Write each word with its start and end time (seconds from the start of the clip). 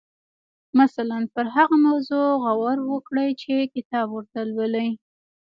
مثلاً 0.81 1.19
پر 1.33 1.45
هغه 1.55 1.75
موضوع 1.87 2.27
غور 2.43 2.77
وکړئ 2.91 3.29
چې 3.41 3.53
کتاب 3.75 4.07
ورته 4.11 4.39
لولئ. 4.55 4.89